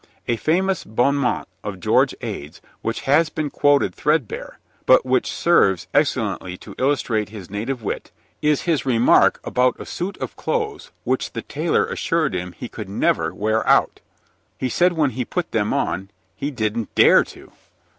A 0.27 0.35
famous 0.35 0.83
bon 0.83 1.13
mot 1.13 1.47
of 1.63 1.79
George 1.79 2.15
Ade's 2.21 2.59
which 2.81 3.01
has 3.01 3.29
been 3.29 3.51
quoted 3.51 3.93
threadbare, 3.93 4.57
but 4.87 5.05
which 5.05 5.31
serves 5.31 5.85
excellently 5.93 6.57
to 6.57 6.73
illustrate 6.79 7.29
his 7.29 7.51
native 7.51 7.83
wit, 7.83 8.09
is 8.41 8.63
his 8.63 8.83
remark 8.83 9.39
about 9.43 9.79
a 9.79 9.85
suit 9.85 10.17
of 10.17 10.35
clothes 10.35 10.89
which 11.03 11.33
the 11.33 11.43
tailor 11.43 11.85
assured 11.85 12.33
him 12.33 12.53
he 12.53 12.67
could 12.67 12.89
never 12.89 13.31
wear 13.31 13.63
out. 13.67 13.99
He 14.57 14.69
said 14.69 14.93
when 14.93 15.11
he 15.11 15.23
put 15.23 15.51
them 15.51 15.71
on 15.71 16.09
he 16.35 16.49
didn't 16.49 16.95
dare 16.95 17.23
to. 17.25 17.51